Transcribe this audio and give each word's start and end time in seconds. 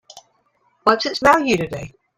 What's 0.81 1.05
its 1.05 1.19
value 1.19 1.57
today? 1.57 1.93